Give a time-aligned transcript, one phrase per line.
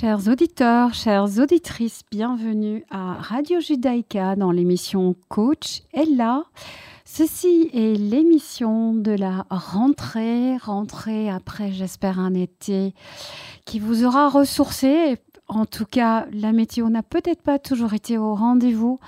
[0.00, 6.44] Chers auditeurs, chères auditrices, bienvenue à Radio Judaïka dans l'émission Coach Ella.
[7.04, 12.94] Ceci est l'émission de la rentrée, rentrée après, j'espère, un été
[13.66, 15.18] qui vous aura ressourcé.
[15.48, 19.00] En tout cas, la météo n'a peut-être pas toujours été au rendez-vous,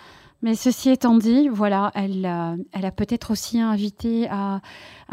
[0.42, 4.60] mais ceci étant dit, voilà, elle, euh, a peut-être aussi invité à,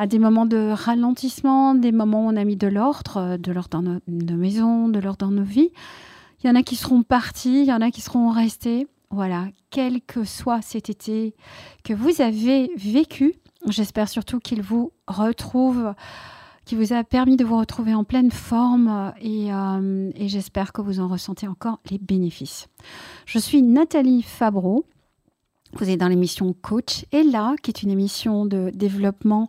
[0.08, 3.70] des moments de ralentissement, des moments où on a mis de l'ordre, euh, de l'ordre
[3.70, 5.70] dans nos, maisons, de l'ordre dans nos vies.
[6.44, 8.88] Il y en a qui seront partis, il y en a qui seront restés.
[9.12, 11.36] Voilà, quel que soit cet été
[11.84, 13.34] que vous avez vécu,
[13.68, 15.94] j'espère surtout qu'il vous retrouve,
[16.66, 21.00] qu'il vous a permis de vous retrouver en pleine forme euh, et j'espère que vous
[21.00, 22.68] en ressentez encore les bénéfices.
[23.26, 24.86] Je suis Nathalie Fabreau.
[25.74, 29.48] Vous êtes dans l'émission Coach et là, qui est une émission de développement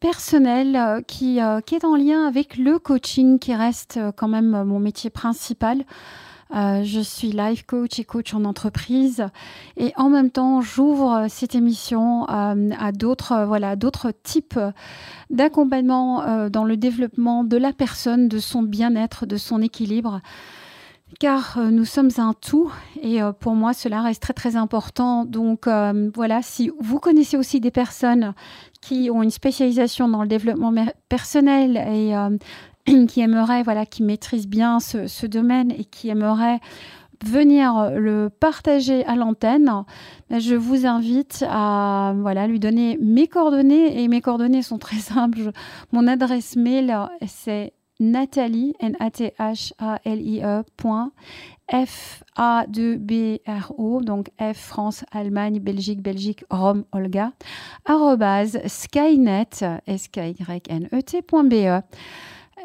[0.00, 4.64] personnel euh, qui, euh, qui est en lien avec le coaching qui reste quand même
[4.64, 5.84] mon métier principal.
[6.54, 9.26] Euh, je suis life coach et coach en entreprise
[9.76, 14.60] et en même temps j'ouvre cette émission euh, à d'autres euh, voilà d'autres types
[15.30, 20.20] d'accompagnement dans le développement de la personne, de son bien-être, de son équilibre
[21.20, 22.70] car nous sommes un tout
[23.00, 25.24] et pour moi cela reste très très important.
[25.24, 25.66] Donc
[26.14, 28.34] voilà, si vous connaissez aussi des personnes
[28.80, 30.72] qui ont une spécialisation dans le développement
[31.08, 32.14] personnel et
[33.08, 36.60] qui aimerait, voilà, qui maîtrise bien ce, domaine et qui aimerait
[37.24, 39.84] venir le partager à l'antenne,
[40.28, 44.02] ben, je vous invite à voilà, lui donner mes coordonnées.
[44.02, 45.50] Et mes coordonnées sont très simples.
[45.92, 46.94] Mon adresse mail,
[47.26, 50.62] c'est Nathalie, N-A-T-H-A-L-I-E,
[51.70, 57.32] F A 2 B R O donc F France Allemagne Belgique Belgique Rome Olga
[57.86, 61.80] arrobase skynet s k y n e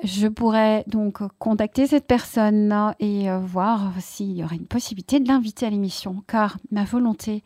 [0.04, 5.28] je pourrais donc contacter cette personne et euh, voir s'il y aurait une possibilité de
[5.28, 7.44] l'inviter à l'émission, car ma volonté,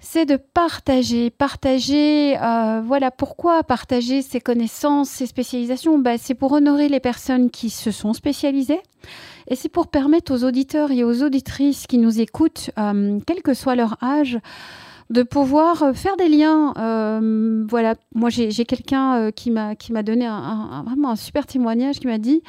[0.00, 6.52] c'est de partager, partager, euh, voilà pourquoi partager ses connaissances, ses spécialisations, bah, c'est pour
[6.52, 8.80] honorer les personnes qui se sont spécialisées
[9.48, 13.54] et c'est pour permettre aux auditeurs et aux auditrices qui nous écoutent, euh, quel que
[13.54, 14.38] soit leur âge,
[15.10, 16.74] de pouvoir euh, faire des liens.
[17.68, 20.28] Voilà, moi j'ai quelqu'un qui m'a donné
[20.84, 22.42] vraiment un super témoignage qui m'a dit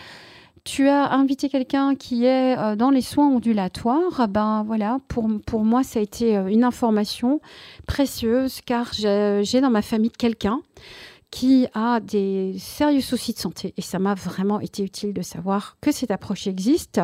[0.63, 5.83] tu as invité quelqu'un qui est dans les soins ondulatoires, ben voilà, pour, pour moi,
[5.83, 7.41] ça a été une information
[7.87, 10.61] précieuse car j'ai dans ma famille quelqu'un
[11.31, 13.73] qui a des sérieux soucis de santé.
[13.77, 17.01] Et ça m'a vraiment été utile de savoir que cette approche existe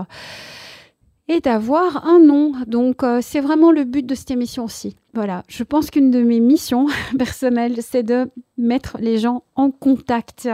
[1.28, 2.53] et d'avoir un nom.
[2.68, 4.96] Donc, euh, c'est vraiment le but de cette émission aussi.
[5.13, 6.88] Voilà, je pense qu'une de mes missions
[7.18, 10.47] personnelles, c'est de mettre les gens en contact,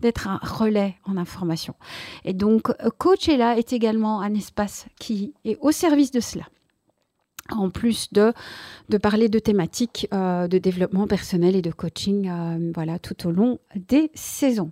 [0.00, 1.74] d'être un relais en information.
[2.24, 6.44] Et donc, euh, Coachella est également un espace qui est au service de cela
[7.50, 8.32] en plus de,
[8.98, 12.30] parler de thématiques euh, de développement personnel et de coaching
[12.74, 14.70] voilà, tout au long des saisons.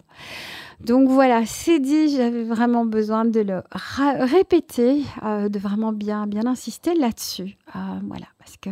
[0.81, 6.47] Donc voilà, c'est dit, j'avais vraiment besoin de le répéter, euh, de vraiment bien, bien
[6.47, 7.57] insister là-dessus.
[7.75, 8.71] Euh, voilà, parce que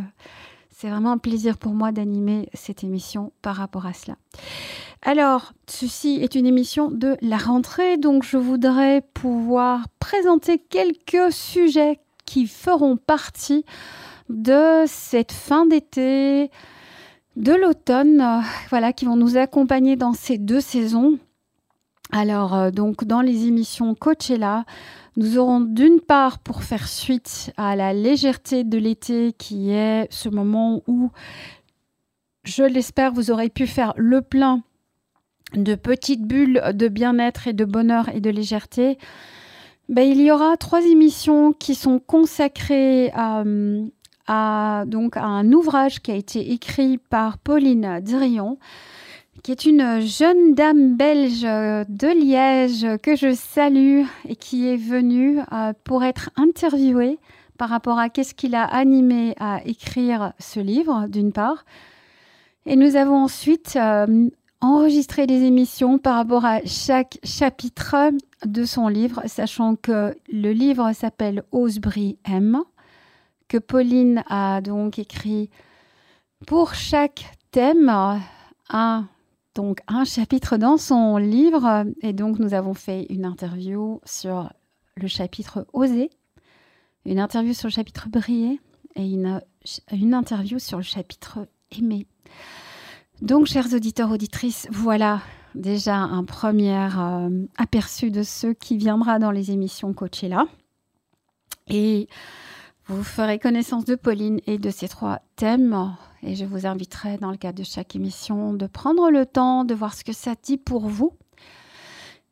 [0.70, 4.16] c'est vraiment un plaisir pour moi d'animer cette émission par rapport à cela.
[5.00, 11.98] Alors, ceci est une émission de la rentrée, donc je voudrais pouvoir présenter quelques sujets
[12.24, 13.64] qui feront partie
[14.28, 16.50] de cette fin d'été,
[17.36, 18.40] de l'automne, euh,
[18.70, 21.18] voilà, qui vont nous accompagner dans ces deux saisons.
[22.10, 24.64] Alors, euh, donc, dans les émissions Coachella,
[25.16, 30.28] nous aurons d'une part, pour faire suite à la légèreté de l'été, qui est ce
[30.28, 31.10] moment où,
[32.44, 34.62] je l'espère, vous aurez pu faire le plein
[35.54, 38.98] de petites bulles de bien-être et de bonheur et de légèreté.
[39.92, 46.10] Ben, il y aura trois émissions qui sont consacrées à, donc, à un ouvrage qui
[46.10, 48.58] a été écrit par Pauline Drion
[49.42, 55.40] qui est une jeune dame belge de Liège que je salue et qui est venue
[55.52, 57.18] euh, pour être interviewée
[57.58, 61.66] par rapport à qu'est-ce qui l'a animé à écrire ce livre, d'une part.
[62.64, 64.30] Et nous avons ensuite euh,
[64.62, 67.96] enregistré des émissions par rapport à chaque chapitre
[68.46, 72.62] de son livre, sachant que le livre s'appelle Osebris M,
[73.48, 75.50] que Pauline a donc écrit
[76.46, 77.92] pour chaque thème
[78.70, 79.08] un
[80.04, 81.84] chapitre dans son livre.
[82.00, 84.52] Et donc nous avons fait une interview sur
[84.94, 86.10] le chapitre Oser,
[87.04, 88.60] une interview sur le chapitre Briller
[88.94, 89.40] et une,
[89.90, 92.06] une interview sur le chapitre Aimer.
[93.22, 95.20] Donc, chers auditeurs, auditrices, voilà,
[95.54, 96.88] déjà un premier
[97.56, 100.46] aperçu de ce qui viendra dans les émissions Coachella.
[101.68, 102.08] Et
[102.86, 105.94] vous ferez connaissance de Pauline et de ces trois thèmes.
[106.24, 109.72] Et je vous inviterai, dans le cadre de chaque émission, de prendre le temps de
[109.72, 111.12] voir ce que ça dit pour vous.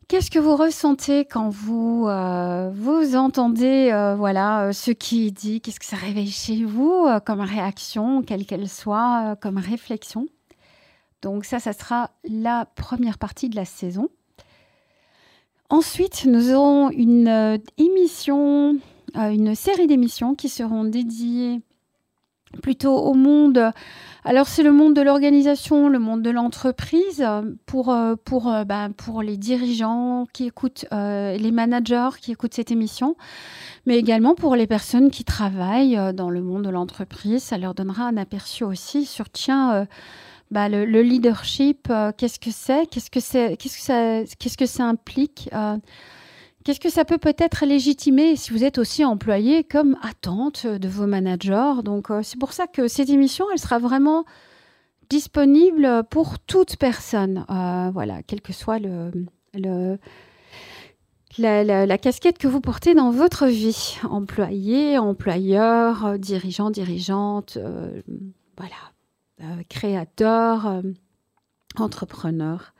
[0.08, 5.30] Qu'est-ce que vous ressentez quand vous, euh, vous entendez euh, voilà, euh, ce qui est
[5.30, 5.60] dit?
[5.60, 10.26] Qu'est-ce que ça réveille chez vous comme réaction, quelle qu'elle soit, comme réflexion?
[11.22, 14.08] Donc ça, ça sera la première partie de la saison.
[15.68, 18.78] Ensuite, nous aurons une émission
[19.16, 21.60] une série d'émissions qui seront dédiées
[22.62, 23.72] plutôt au monde.
[24.24, 27.24] Alors c'est le monde de l'organisation, le monde de l'entreprise
[27.64, 32.54] pour, euh, pour, euh, bah, pour les dirigeants qui écoutent, euh, les managers qui écoutent
[32.54, 33.16] cette émission,
[33.86, 37.42] mais également pour les personnes qui travaillent dans le monde de l'entreprise.
[37.42, 39.86] Ça leur donnera un aperçu aussi sur, tiens,
[40.50, 45.48] bah, le, leadership, qu'est-ce que c'est, qu'est-ce que, c'est, qu'est-ce que, ça, implique
[46.62, 51.06] Qu'est-ce que ça peut peut-être légitimer si vous êtes aussi employé comme attente de vos
[51.06, 51.82] managers?
[51.84, 54.26] Donc euh, c'est pour ça que cette émission, elle sera vraiment
[55.08, 59.10] disponible pour toute personne, euh, voilà, quelle que soit le,
[61.38, 68.02] la, casquette que vous portez dans votre vie, employé, employeur, dirigeant, dirigeante, euh,
[68.58, 68.76] voilà,
[69.68, 70.82] créateur,
[71.78, 72.72] entrepreneur.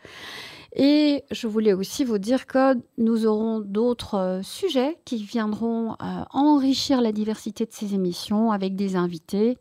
[0.74, 6.24] Et je voulais aussi vous dire que nous aurons d'autres euh, sujets qui viendront euh,
[6.30, 9.58] enrichir la diversité de ces émissions avec des invités.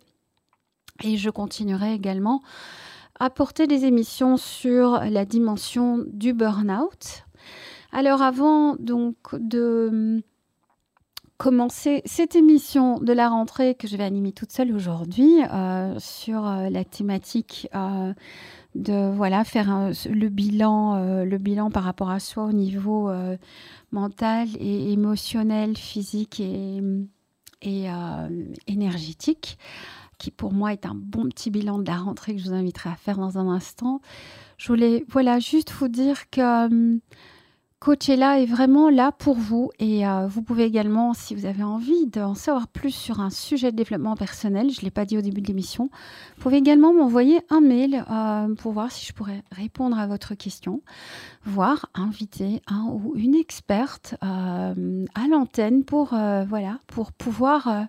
[1.04, 2.44] Et je continuerai également
[3.20, 7.24] à porter des émissions sur la dimension du burn-out.
[7.92, 10.22] Alors avant donc de
[11.40, 16.44] commencer cette émission de la rentrée que je vais animer toute seule aujourd'hui euh, sur
[16.44, 17.68] la thématique
[18.76, 23.36] de voilà faire le bilan euh, le bilan par rapport à soi au niveau euh,
[23.92, 26.80] mental et émotionnel physique et,
[27.62, 29.58] et euh, énergétique
[30.20, 32.90] qui pour moi est un bon petit bilan de la rentrée que je vous inviterai
[32.90, 34.02] à faire dans un instant.
[34.58, 37.00] Je voulais voilà juste vous dire que
[37.80, 42.08] Coachella est vraiment là pour vous et euh, vous pouvez également, si vous avez envie
[42.08, 45.22] d'en savoir plus sur un sujet de développement personnel, je ne l'ai pas dit au
[45.22, 45.90] début de l'émission,
[46.36, 50.36] vous pouvez également m'envoyer un mail euh, pour voir si je pourrais répondre à votre
[50.36, 50.82] question,
[51.46, 57.88] voire inviter un ou une experte euh, à l'antenne pour, voilà, pour pouvoir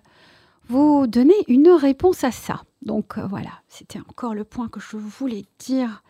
[0.69, 2.61] vous donner une réponse à ça.
[2.81, 6.01] Donc voilà, c'était encore le point que je voulais dire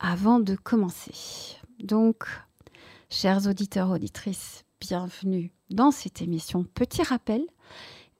[0.00, 1.58] avant de commencer.
[1.82, 2.24] Donc,
[3.12, 6.64] Chers auditeurs, auditrices, bienvenue dans cette émission.
[6.64, 7.42] Petit rappel,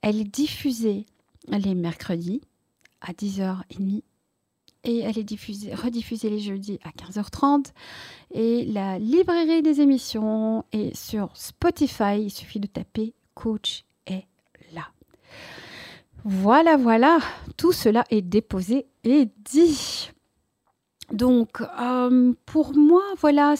[0.02, 1.06] elle est diffusée
[1.48, 2.42] les mercredis
[3.00, 4.02] à 10h30
[4.84, 7.72] et elle est diffusée, rediffusée les jeudis à 15h30.
[8.32, 12.24] Et la librairie des émissions est sur Spotify.
[12.24, 14.26] Il suffit de taper Coach est
[14.74, 14.88] là.
[16.22, 17.18] Voilà, voilà,
[17.56, 20.10] tout cela est déposé et dit.
[21.12, 23.54] Donc, euh, pour moi, voilà,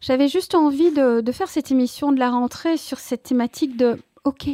[0.00, 4.48] j'avais juste envie de, faire cette émission de la rentrée sur cette thématique de, OK,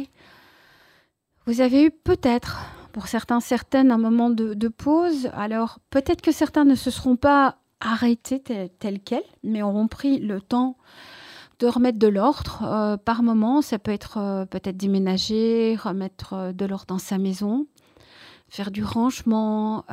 [1.45, 5.29] vous avez eu peut-être, pour certains, certaines, un moment de, pause.
[5.33, 8.43] Alors, peut-être que certains ne se seront pas arrêtés
[8.79, 10.75] tels quels, mais auront pris le temps
[11.59, 13.61] de remettre de l'ordre euh, par moment.
[13.61, 17.67] Ça peut être euh, peut-être déménager, remettre de l'ordre dans sa maison,
[18.49, 19.85] faire du rangement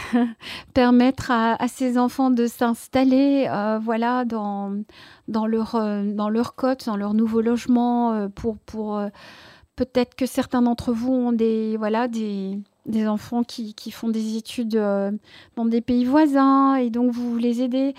[0.74, 4.74] permettre à, ces enfants de s'installer euh, voilà, dans,
[5.28, 9.00] leur, euh, dans leur côte, dans leur nouveau logement, euh, pour, pour
[9.76, 14.36] peut-être que certains d'entre vous ont des, voilà, des, des enfants qui, qui, font des
[14.36, 17.94] études dans des pays voisins et donc vous les aidez.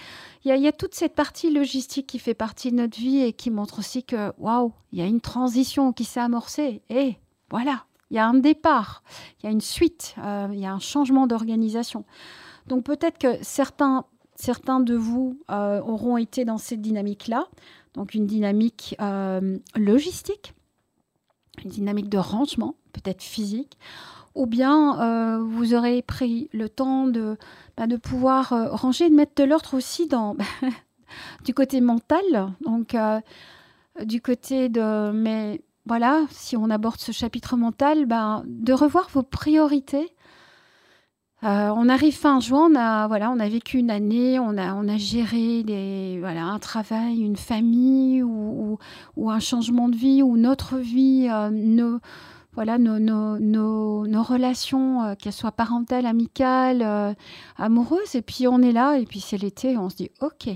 [0.45, 2.97] Il y, a, il y, a, toute cette partie logistique qui fait partie de notre
[2.97, 6.81] vie et qui montre aussi que, waouh, il y a une transition qui s'est amorcée.
[6.89, 7.15] Et
[7.49, 9.01] voilà, il y a un départ,
[9.39, 12.05] il y a une suite, euh, il y a un changement d'organisation.
[12.67, 14.05] Donc peut-être que certains,
[14.35, 17.47] certains de vous euh, auront été dans cette dynamique-là,
[17.95, 20.53] donc une dynamique euh, logistique,
[21.63, 23.79] une dynamique de rangement, peut-être physique,
[24.35, 27.37] ou bien vous aurez pris le temps de,
[27.77, 30.35] bah, pouvoir ranger, de mettre de l'ordre aussi dans,
[31.45, 32.95] du côté mental, donc
[34.03, 39.23] du côté de mais voilà, si on aborde ce chapitre mental, ben, de revoir vos
[39.23, 40.13] priorités.
[41.43, 44.73] Euh, on arrive fin juin, on a, voilà, on a vécu une année, on a,
[44.75, 48.77] on a géré des, voilà, un travail, une famille ou,
[49.27, 51.99] un changement de vie ou notre vie, euh,
[52.53, 53.37] voilà nos, nos,
[54.07, 57.15] nos, relations, euh, qu'elles soient parentales, amicales,
[57.57, 58.15] amoureuses.
[58.15, 60.47] Et puis on est là, et puis c'est l'été, on se dit ok.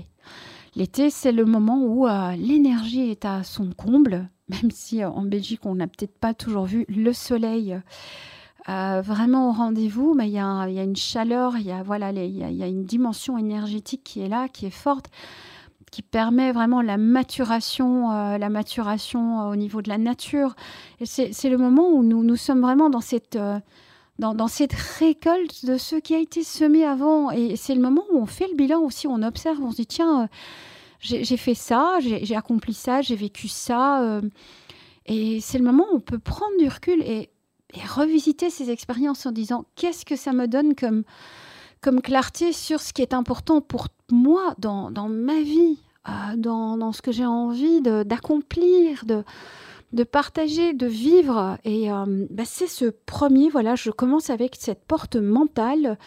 [0.74, 2.06] L'été, c'est le moment où
[2.36, 6.84] l'énergie est à son comble, même si en Belgique, on n'a peut-être pas toujours vu
[6.88, 7.78] le soleil
[8.66, 12.84] vraiment au rendez-vous, mais il y, a, une chaleur, il y a, y a une
[12.84, 15.08] dimension énergétique qui est là, qui est forte
[15.90, 20.54] qui permet vraiment la maturation, euh, la maturation euh, au niveau de la nature.
[21.04, 23.58] C'est le moment où nous, sommes vraiment dans cette, euh,
[24.18, 27.30] dans, cette récolte de ce qui a été semé avant.
[27.30, 29.86] Et c'est le moment où on fait le bilan aussi, on observe, on se dit,
[29.86, 30.28] tiens,
[31.00, 34.20] j'ai fait ça, j'ai accompli ça, j'ai vécu ça.
[35.06, 37.30] et c'est le moment où on peut prendre du recul et,
[37.86, 43.02] revisiter ces expériences en disant, qu'est-ce que ça me donne comme clarté sur ce qui
[43.02, 45.78] est important pour moi dans, ma vie,
[46.08, 49.24] euh, dans, ce que j'ai envie d'accomplir, de,
[49.92, 51.58] de, partager, de vivre.
[51.64, 55.98] Et euh, bah, c'est ce premier, voilà, je commence avec cette porte mentale,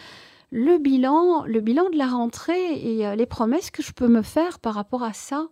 [0.52, 4.22] le bilan, le bilan de la rentrée et euh, les promesses que je peux me
[4.22, 5.48] faire par rapport à ça.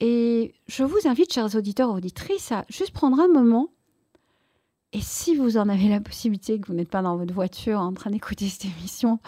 [0.00, 3.70] Et je vous invite, chers auditeurs, auditrices, à juste prendre un moment
[4.92, 7.92] et si vous en avez la possibilité, que vous n'êtes pas dans votre voiture en
[7.92, 9.18] train d'écouter cette émission,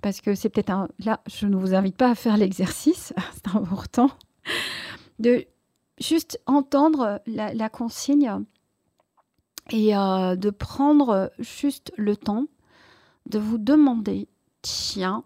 [0.00, 0.88] parce que c'est peut-être un...
[1.04, 4.10] Là, je ne vous invite pas à faire l'exercice, c'est important,
[5.18, 5.44] de
[5.98, 8.44] juste entendre la, consigne
[9.70, 12.46] et euh, de prendre juste le temps
[13.28, 14.28] de vous demander,
[14.66, 15.22] tiens,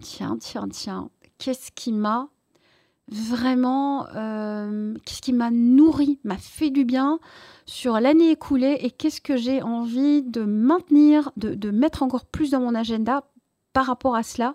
[0.00, 2.28] tiens, tiens, tiens, qu'est-ce qui m'a
[3.08, 7.18] vraiment, euh, qu'est-ce qui m'a nourri, m'a fait du bien
[7.66, 12.60] sur l'année écoulée et qu'est-ce que j'ai envie de maintenir, de, mettre encore plus dans
[12.60, 13.24] mon agenda
[13.72, 14.54] par rapport à cela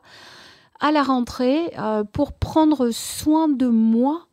[0.79, 4.25] à la rentrée euh, pour prendre soin de moi,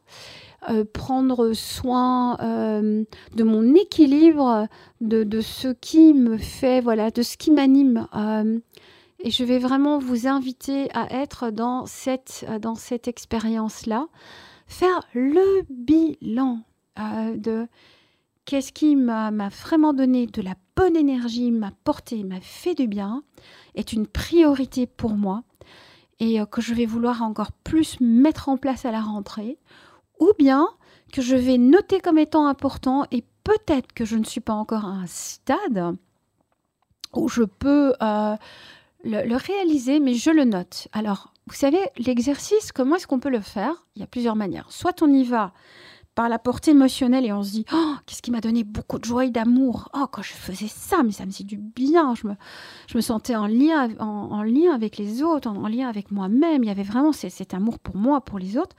[0.71, 4.69] euh, prendre soin de mon équilibre,
[5.01, 8.07] de, de, ce qui me fait, voilà, de ce qui m'anime.
[9.21, 14.07] Et je vais vraiment vous inviter à être dans cette, dans cette expérience-là,
[14.67, 16.61] faire le bilan
[16.99, 17.67] euh, de
[18.45, 23.23] qu'est-ce qui m'a vraiment donné de la bonne énergie, m'a porté, m'a fait du bien,
[23.75, 25.43] est une priorité pour moi
[26.21, 29.59] et euh, que je vais vouloir encore plus mettre en place à la rentrée,
[30.21, 30.69] ou bien
[31.13, 34.85] que je vais noter comme étant important et peut-être que je ne suis pas encore
[34.85, 35.97] à un stade
[37.15, 38.37] où je peux euh,
[39.05, 40.89] le, réaliser, mais je le note.
[40.93, 43.87] Alors, vous savez, l'exercice, comment est-ce qu'on peut le faire?
[43.97, 44.71] Il y a plusieurs manières.
[44.71, 45.53] Soit on y va
[46.15, 49.05] par la portée émotionnelle et on se dit oh qu'est-ce qui m'a donné beaucoup de
[49.05, 49.89] joie et d'amour!
[49.95, 52.17] Oh quand je faisais ça mais ça me faisait du bien.
[52.17, 52.35] Je me,
[52.89, 56.65] je me sentais en lien en, lien avec les autres en, lien avec moi-même.
[56.65, 58.75] Il y avait vraiment cet amour pour moi pour les autres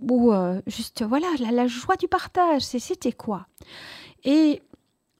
[0.00, 3.46] ou euh, juste voilà la, la, joie du partage c'était quoi?
[4.24, 4.60] Et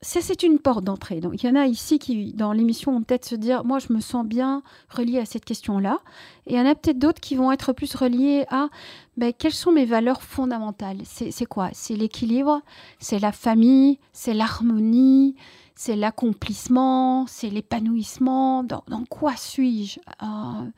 [0.05, 1.21] ça, c'est une porte d'entrée.
[1.21, 3.91] Donc, il y en a ici qui, dans l'émission, vont peut-être se dire Moi, je
[3.91, 5.99] me sens bien relié à cette question-là.
[6.47, 8.69] Et il y en a peut-être d'autres qui vont être plus reliés à
[9.17, 10.99] ben, quelles sont mes valeurs fondamentales?
[11.07, 11.71] C'est quoi?
[11.73, 12.61] C'est l'équilibre,
[12.99, 15.37] c'est la famille, c'est l'harmonie,
[15.75, 18.63] c'est l'accomplissement, c'est l'épanouissement?
[18.63, 20.01] Dans, quoi suis-je?
[20.23, 20.71] Euh,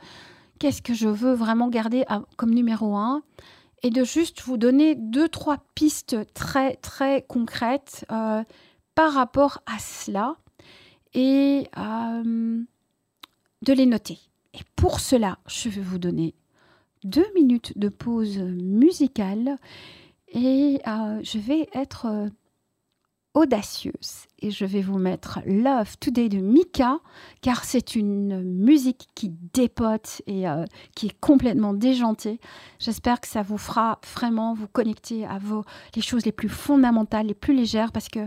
[0.60, 2.04] Qu'est-ce que je veux vraiment garder
[2.36, 3.22] comme numéro un?
[3.82, 8.44] Et de juste vous donner deux, trois pistes très, très concrètes euh,
[8.96, 10.36] par rapport à cela
[11.14, 12.62] et euh,
[13.62, 14.18] de les noter.
[14.54, 16.34] Et pour cela, je vais vous donner
[17.04, 19.58] deux minutes de pause musicale
[20.28, 22.28] et euh, je vais être euh,
[23.34, 26.98] audacieuse et je vais vous mettre Love Today de Mika
[27.42, 30.44] car c'est une musique qui dépote et
[30.94, 32.40] qui est complètement déjantée.
[32.78, 37.26] J'espère que ça vous fera vraiment vous connecter à vos les choses les plus fondamentales,
[37.26, 38.26] les plus légères parce que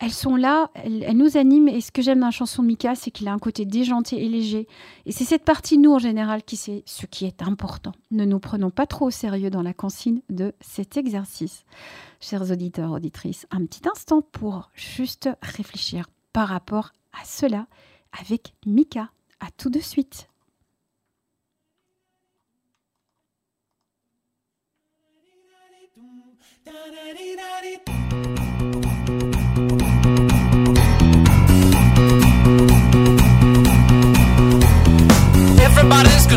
[0.00, 1.68] elles sont là, elles, nous animent.
[1.68, 4.24] Et ce que j'aime dans la chanson de Mika, c'est qu'il a un côté déjanté
[4.24, 4.66] et léger.
[5.04, 7.92] Et c'est cette partie, nous, en général, qui sait ce qui est important.
[8.10, 11.64] Ne nous prenons pas trop au sérieux dans la consigne de cet exercice.
[12.18, 17.66] Chers auditeurs, auditrices, un petit instant pour juste réfléchir par rapport à cela
[18.18, 19.10] avec Mika.
[19.38, 20.28] À tout de suite.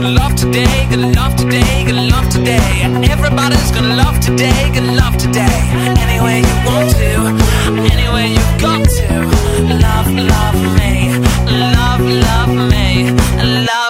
[0.04, 2.84] Gonna love today, gonna love today, gonna love today.
[3.10, 5.60] Everybody's gonna love today, gonna love today.
[5.98, 7.12] Any way you want to,
[7.94, 9.08] any way you got to.
[9.64, 11.18] Love, love me,
[11.48, 13.12] love, love me,
[13.66, 13.83] love.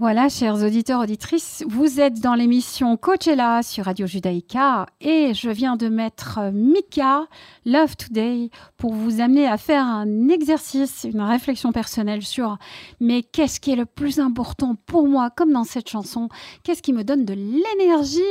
[0.00, 5.76] Voilà, chers auditeurs, auditrices, vous êtes dans l'émission Coachella sur Radio Judaïka et je viens
[5.76, 7.26] de mettre euh, Mika
[7.66, 12.56] Love Today pour vous amener à faire un exercice, une réflexion personnelle sur
[12.98, 16.30] mais qu'est-ce qui est le plus important pour moi, comme dans cette chanson,
[16.62, 18.22] qu'est-ce qui me donne de l'énergie,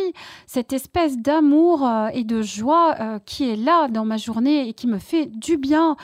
[0.48, 4.74] cette espèce d'amour euh, et de joie euh, qui est là dans ma journée et
[4.74, 5.98] qui me fait du bien.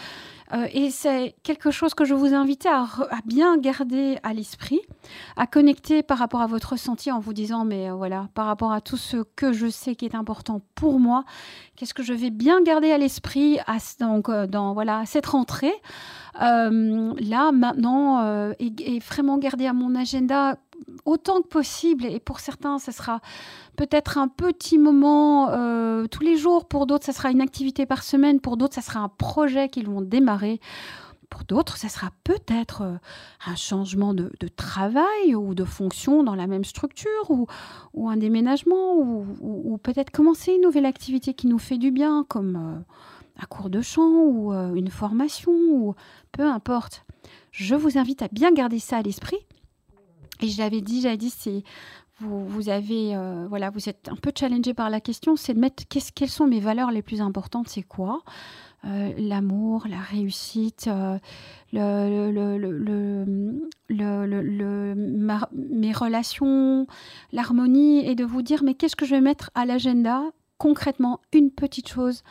[0.53, 2.85] Euh, et c'est quelque chose que je vous invite à,
[3.25, 4.81] bien garder à l'esprit,
[5.37, 8.71] à connecter par rapport à votre ressenti en vous disant, mais euh, voilà, par rapport
[8.71, 11.23] à tout ce que je sais qui est important pour moi,
[11.75, 13.59] qu'est-ce que je vais bien garder à l'esprit
[13.99, 15.73] donc, euh, dans voilà, cette rentrée
[16.37, 20.57] là, maintenant, et, et, vraiment garder à mon agenda
[21.05, 22.05] autant que possible.
[22.05, 23.21] Et pour certains, ce sera
[23.75, 26.67] peut-être un petit moment euh, tous les jours.
[26.67, 28.39] Pour d'autres, ce sera une activité par semaine.
[28.39, 30.59] Pour d'autres, ce sera un projet qu'ils vont démarrer.
[31.29, 32.95] Pour d'autres, ce sera peut-être euh,
[33.45, 39.77] un changement de, travail ou de fonction dans la même structure ou, un déménagement ou,
[39.81, 43.81] peut-être commencer une nouvelle activité qui nous fait du bien comme euh, un cours de
[43.81, 45.95] chant ou une formation ou
[46.31, 47.05] peu importe.
[47.51, 49.39] Je vous invite à bien garder ça à l'esprit
[50.41, 51.63] et je l'avais dit, j'avais dit, c'est
[52.19, 56.47] vous, euh, vous êtes un peu challengé par la question, c'est de mettre quelles sont
[56.47, 58.21] mes valeurs les plus importantes, c'est quoi?
[58.85, 61.17] Euh, L'amour, la réussite, euh,
[65.53, 66.87] mes relations,
[67.31, 70.23] l'harmonie, et de vous dire, mais qu'est-ce que je vais mettre à l'agenda?
[70.57, 72.23] Concrètement, une petite chose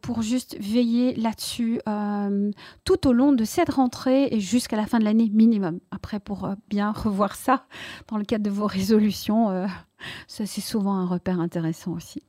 [0.00, 2.50] pour juste veiller là-dessus euh,
[2.84, 5.80] tout au long de cette rentrée et jusqu'à la fin de l'année minimum.
[5.90, 7.66] Après, pour euh, bien revoir ça
[8.08, 9.66] dans le cadre de vos résolutions,
[10.26, 12.22] ça c'est souvent un repère intéressant aussi.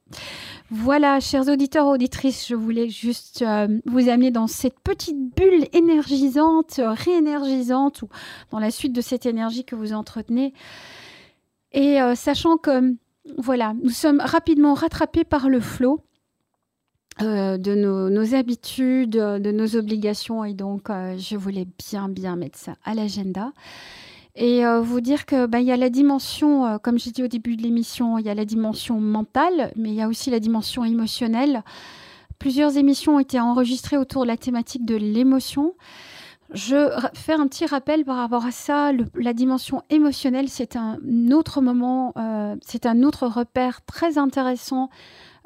[0.69, 3.45] Voilà, chers auditeurs, auditrices, je voulais juste
[3.85, 8.09] vous amener dans cette petite bulle énergisante, réénergisante, ou
[8.51, 10.53] dans la suite de cette énergie que vous entretenez.
[11.71, 12.95] Et sachant que,
[13.37, 16.01] voilà, nous sommes rapidement rattrapés par le flot.
[17.21, 20.43] Euh, de nos, habitudes, de nos obligations.
[20.43, 23.53] Et donc, euh, je voulais bien, bien mettre ça à l'agenda.
[24.35, 27.55] Et euh, vous dire que il y a la dimension, comme j'ai dit au début
[27.55, 30.85] de l'émission, il y a la dimension mentale, mais il y a aussi la dimension
[30.85, 31.63] émotionnelle.
[32.37, 35.73] Plusieurs émissions ont été enregistrées autour de la thématique de l'émotion.
[36.53, 38.91] Je fais un petit rappel par rapport à ça.
[39.15, 40.99] la dimension émotionnelle, c'est un
[41.31, 42.13] autre moment,
[42.61, 44.91] c'est un autre repère très intéressant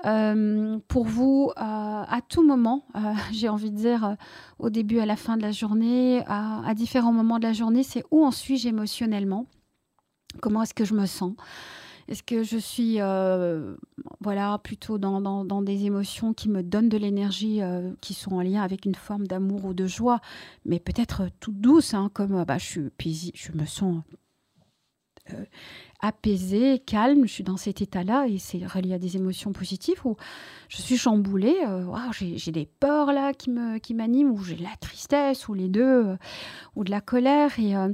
[0.05, 2.99] euh, pour vous euh, à tout moment, euh,
[3.31, 4.15] j'ai envie de dire
[4.59, 8.03] au début, à la fin de la journée, à, différents moments de la journée, c'est
[8.11, 9.45] où en suis-je émotionnellement?
[10.41, 11.33] Comment est-ce que je me sens?
[12.07, 12.97] Est-ce que je suis
[14.19, 17.61] voilà, plutôt dans, des émotions qui me donnent de l'énergie,
[18.01, 20.19] qui sont en lien avec une forme d'amour ou de joie,
[20.65, 24.01] mais peut-être toute douce, hein, comme bah, je me sens
[26.01, 30.17] apaisée, calme, je suis dans cet état-là et c'est relié à des émotions positives où
[30.67, 34.63] je suis chamboulée, euh, j'ai des peurs là qui me qui m'animent ou j'ai de
[34.63, 36.17] la tristesse ou les deux euh,
[36.75, 37.89] ou de la colère et euh,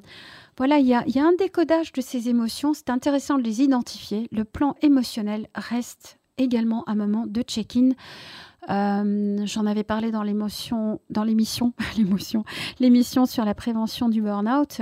[0.58, 4.28] voilà, il y a, un décodage de ces émotions, c'est intéressant de les identifier.
[4.32, 7.92] Le plan émotionnel reste également un moment de check-in.
[8.68, 11.24] J'en avais parlé dans dans
[12.80, 14.82] l'émission sur la prévention du burn-out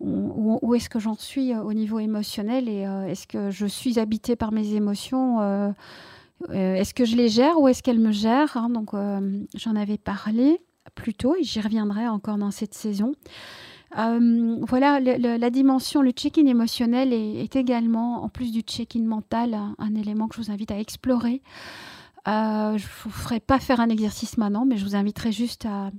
[0.00, 3.98] où, est-ce que j'en suis euh, au niveau émotionnel et euh, est-ce que je suis
[3.98, 5.72] habitée par mes émotions euh,
[6.50, 8.68] Est-ce que je les gère ou est-ce qu'elles me gèrent hein?
[8.68, 8.90] Donc,
[9.54, 10.60] j'en avais parlé
[10.94, 13.14] plus tôt et j'y reviendrai encore dans cette saison.
[13.94, 20.28] voilà, la dimension, le check-in émotionnel est, également, en plus du check-in mental, un, élément
[20.28, 21.42] que je vous invite à explorer.
[22.26, 22.30] je
[22.74, 25.90] ne vous ferai pas faire un exercice maintenant, mais je vous inviterai juste à,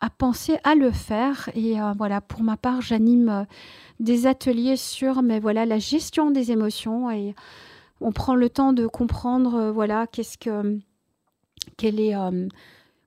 [0.00, 1.50] à penser à le faire.
[1.54, 3.44] Et euh, voilà, pour ma part, j'anime euh,
[4.00, 7.34] des ateliers sur mais voilà, la gestion des émotions et
[8.00, 10.78] on prend le temps de comprendre euh, voilà, qu'est-ce que
[11.76, 12.14] quelle est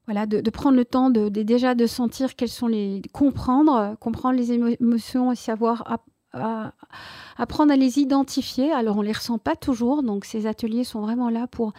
[0.05, 4.51] voilà, de, prendre le temps de, déjà de sentir quelles sont les comprendre, comprendre les
[4.51, 6.01] émotions et savoir
[7.37, 8.71] apprendre à les identifier.
[8.71, 11.73] Alors on les ressent pas toujours, donc ces ateliers sont vraiment là pour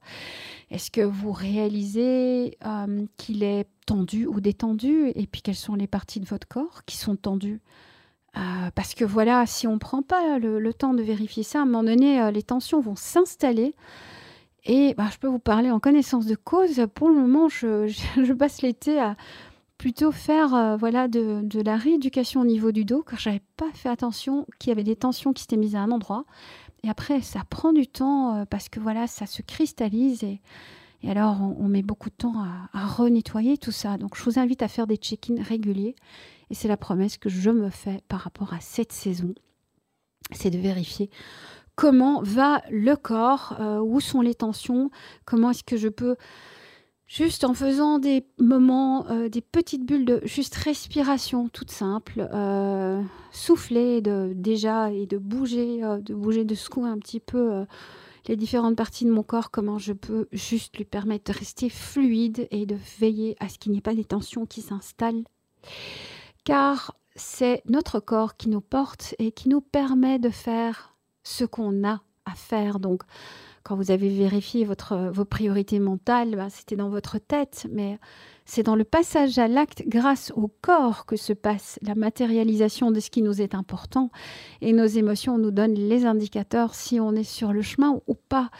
[0.70, 5.10] Est-ce que vous réalisez euh, qu'il est tendu ou détendu?
[5.14, 7.62] Et puis, quelles sont les parties de votre corps qui sont tendues?
[8.74, 11.66] Parce que voilà, si on ne prend pas le, temps de vérifier ça, à un
[11.66, 13.76] moment donné, les tensions vont s'installer.
[14.64, 16.84] Et bah, je peux vous parler en connaissance de cause.
[16.94, 19.16] Pour le moment, je, passe l'été à
[19.78, 23.70] plutôt faire euh, voilà, de, la rééducation au niveau du dos, car je n'avais pas
[23.74, 26.24] fait attention qu'il y avait des tensions qui s'étaient mises à un endroit.
[26.82, 30.40] Et après, ça prend du temps euh, parce que voilà, ça se cristallise et,
[31.06, 33.98] alors on, met beaucoup de temps à, à renettoyer tout ça.
[33.98, 35.94] Donc je vous invite à faire des check-ins réguliers
[36.48, 39.34] et c'est la promesse que je me fais par rapport à cette saison.
[40.30, 41.10] C'est de vérifier
[41.76, 44.90] comment va le corps, euh, où sont les tensions,
[45.24, 46.16] comment est-ce que je peux,
[47.06, 53.02] juste en faisant des moments, euh, des petites bulles de juste respiration toute simple, euh,
[53.32, 57.64] souffler de, déjà et de bouger, de bouger, de secouer un petit peu
[58.26, 62.48] les différentes parties de mon corps, comment je peux juste lui permettre de rester fluide
[62.50, 65.24] et de veiller à ce qu'il n'y ait pas des tensions qui s'installent.
[66.44, 71.86] Car c'est notre corps qui nous porte et qui nous permet de faire ce qu'on
[71.86, 72.80] a à faire.
[72.80, 73.02] Donc,
[73.64, 77.98] quand vous avez vérifié votre, vos priorités mentales, ben, c'était dans votre tête, mais
[78.44, 83.00] c'est dans le passage à l'acte, grâce au corps, que se passe la matérialisation de
[83.00, 84.10] ce qui nous est important.
[84.60, 88.50] Et nos émotions nous donnent les indicateurs si on est sur le chemin ou pas.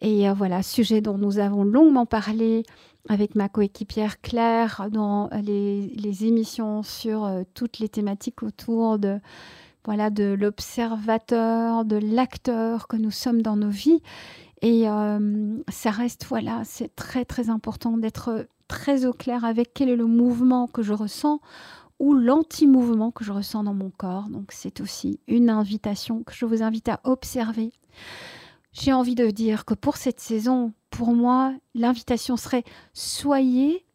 [0.00, 2.62] Et euh, voilà, sujet dont nous avons longuement parlé
[3.08, 9.18] avec ma coéquipière Claire dans les, les émissions sur euh, toutes les thématiques autour de
[9.86, 14.02] voilà, de l'observateur, de l'acteur que nous sommes dans nos vies.
[14.60, 19.88] Et euh, ça reste, voilà, c'est très très important d'être très au clair avec quel
[19.88, 21.40] est le mouvement que je ressens
[21.98, 24.28] ou l'anti-mouvement que je ressens dans mon corps.
[24.28, 27.72] Donc c'est aussi une invitation que je vous invite à observer.
[28.72, 33.86] J'ai envie de dire que pour cette saison, pour moi, l'invitation serait soyez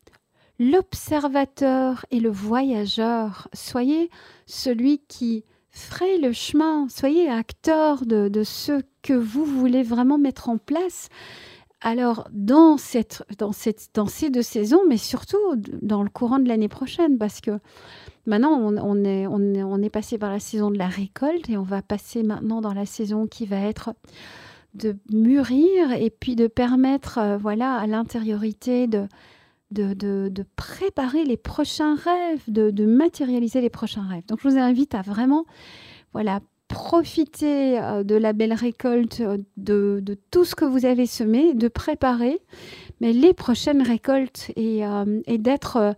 [0.57, 3.47] l'observateur et le voyageur.
[3.53, 4.09] Soyez
[4.45, 10.57] celui qui Frayez le chemin, soyez acteur de, ce que vous voulez vraiment mettre en
[10.57, 11.07] place.
[11.79, 15.37] Alors, dans, cette, dans, cette, dans ces deux saisons, mais surtout
[15.81, 17.57] dans le courant de l'année prochaine, parce que
[18.25, 21.57] maintenant, on, est, on, est, on est passé par la saison de la récolte et
[21.57, 23.93] on va passer maintenant dans la saison qui va être
[24.73, 29.07] de mûrir et puis de permettre euh, voilà, à l'intériorité de,
[29.71, 34.25] de, préparer les prochains rêves, de, matérialiser les prochains rêves.
[34.27, 35.45] Donc je vous invite à vraiment
[36.13, 41.53] voilà, profiter euh, de la belle récolte, euh, de, tout ce que vous avez semé,
[41.53, 42.39] de préparer
[42.99, 45.95] mais les prochaines récoltes et, euh, d'être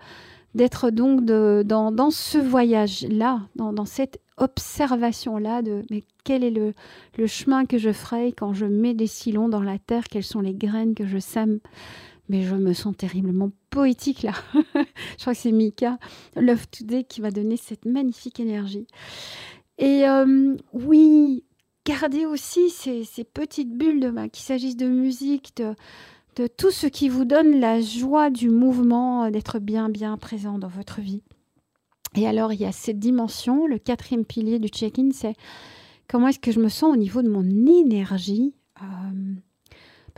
[0.56, 6.74] d'être donc dans, ce voyage-là, dans, cette observation-là de mais quel est le,
[7.18, 10.42] le, chemin que je ferai quand je mets des silons dans la terre, quelles sont
[10.42, 11.60] les graines que je sème
[12.30, 14.34] mais je me sens terriblement poétique là.
[14.54, 15.98] je crois que c'est Mika,
[16.36, 18.88] Love Today, qui va donner cette magnifique énergie.
[19.78, 21.44] Et euh, oui,
[21.86, 25.76] gardez aussi ces, petites bulles, de, qu'il s'agisse de musique, de,
[26.36, 30.58] de tout ce qui vous donne la joie du mouvement, euh, d'être bien, bien présent
[30.60, 31.24] dans votre vie.
[32.16, 35.36] Et alors, il y a cette dimension, le quatrième pilier du check-in, c'est
[36.08, 38.54] comment est-ce que je me sens au niveau de mon énergie.
[38.82, 39.34] Euh,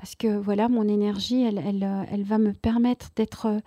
[0.05, 3.59] parce que voilà, mon énergie, elle, euh, va me permettre d'être euh,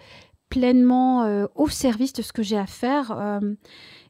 [0.48, 3.40] pleinement euh, au service de ce que j'ai à faire.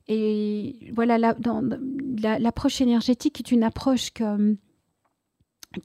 [0.08, 4.58] et voilà, l'approche énergétique est une approche que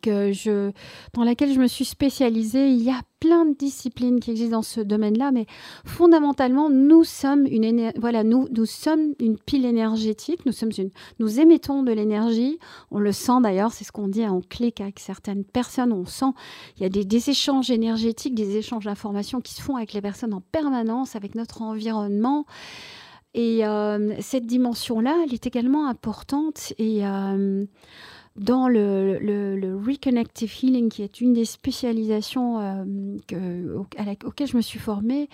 [0.01, 0.71] que je,
[1.13, 2.67] dans laquelle je me suis spécialisée.
[2.67, 5.45] Il y a plein de disciplines qui existent dans ce domaine-là, mais
[5.85, 10.45] fondamentalement, nous sommes une, voilà, nous, nous sommes une pile énergétique.
[10.45, 12.59] Nous sommes une, nous émettons de l'énergie.
[12.91, 16.33] On le sent d'ailleurs, c'est ce qu'on dit, on clique avec certaines personnes, on sent.
[16.75, 20.33] Il y a des, échanges énergétiques, des échanges d'informations qui se font avec les personnes
[20.33, 22.45] en permanence, avec notre environnement.
[23.35, 27.63] Et euh, cette dimension-là, elle est également importante et euh,
[28.35, 33.75] dans le, Reconnective Healing, qui est une des spécialisations euh, que,
[34.25, 35.29] auxquelles je me suis formée,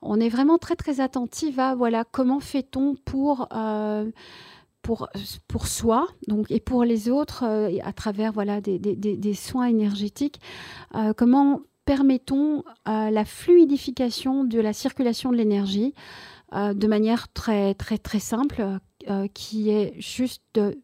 [0.00, 4.10] on est vraiment très très attentive à voilà comment fait-on pour euh,
[4.82, 5.08] pour,
[5.48, 10.40] pour soi donc, et pour les autres euh, à travers voilà, des, des, soins énergétiques.
[11.16, 15.94] comment permettons la fluidification de la circulation de l'énergie
[16.52, 18.78] de manière très très très simple,
[19.34, 20.78] qui est juste de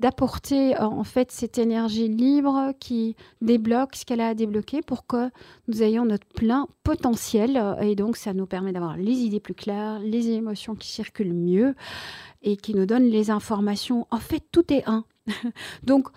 [0.00, 5.06] d'apporter euh, en fait cette énergie libre qui débloque ce qu'elle a à débloquer pour
[5.06, 5.30] que
[5.66, 7.76] nous ayons notre plein potentiel.
[7.82, 11.74] Et donc, ça nous permet d'avoir les idées plus claires, les émotions qui circulent mieux
[12.42, 14.06] et qui nous donnent les informations.
[14.10, 15.04] En fait, tout est un.
[15.82, 16.08] donc,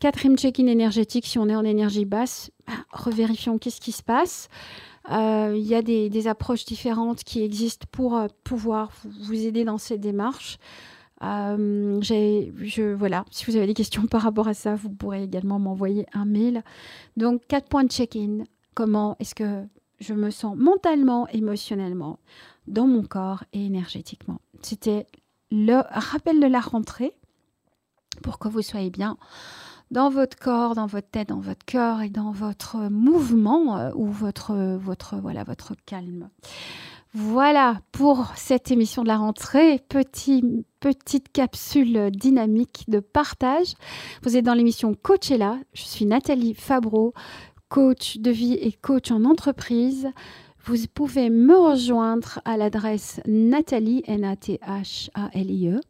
[0.00, 4.48] quatrième check-in énergétique, si on est en énergie basse, bah, revérifions qu'est-ce qui se passe.
[5.10, 9.78] Euh, il y a des, approches différentes qui existent pour euh, pouvoir vous aider dans
[9.78, 10.58] ces démarches.
[11.22, 15.58] Euh, je, voilà, si vous avez des questions par rapport à ça, vous pourrez également
[15.58, 16.62] m'envoyer un mail.
[17.16, 18.44] Donc, quatre points de check-in.
[18.74, 19.64] Comment est-ce que
[20.00, 22.18] je me sens mentalement, émotionnellement,
[22.66, 24.40] dans mon corps et énergétiquement?
[24.62, 25.06] C'était
[25.50, 27.12] le rappel de la rentrée
[28.22, 29.16] pour que vous soyez bien
[29.90, 34.06] dans votre corps, dans votre tête, dans votre cœur et dans votre mouvement euh, ou
[34.06, 36.30] votre, votre, voilà, votre calme.
[37.14, 39.78] Voilà pour cette émission de la rentrée.
[39.90, 40.42] Petit,
[40.80, 43.74] petite capsule dynamique de partage.
[44.22, 45.58] Vous êtes dans l'émission Coachella.
[45.74, 47.12] Je suis Nathalie Fabreau,
[47.68, 50.08] coach de vie et coach en entreprise.
[50.64, 55.80] Vous pouvez me rejoindre à l'adresse nathalie, n a t h a l i e,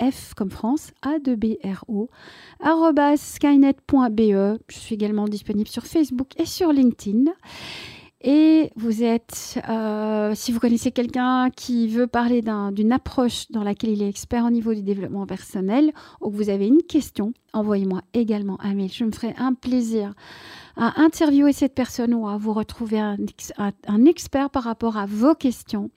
[0.00, 2.08] F comme France, A de B R O,
[3.16, 4.58] skynet.be.
[4.68, 7.32] Je suis également disponible sur Facebook et sur LinkedIn.
[8.24, 12.40] Et vous êtes, euh, si vous connaissez quelqu'un qui veut parler
[12.72, 16.48] d'une approche dans laquelle il est expert au niveau du développement personnel, ou que vous
[16.48, 18.92] avez une question, envoyez-moi également un mail.
[18.92, 20.14] Je me ferai un plaisir
[20.76, 23.16] à interviewer cette personne ou à vous retrouver un,
[23.58, 25.90] un expert par rapport à vos questions.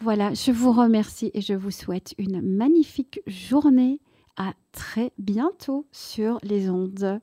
[0.00, 4.00] Voilà, je vous remercie et je vous souhaite une magnifique journée.
[4.36, 7.20] À très bientôt sur les ondes.